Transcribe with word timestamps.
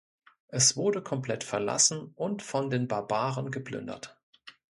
Es 0.47 0.75
wurde 0.75 1.03
komplett 1.03 1.43
verlassen 1.43 2.11
und 2.15 2.41
von 2.41 2.71
den 2.71 2.87
Barbaren 2.87 3.51
geplündert. 3.51 4.19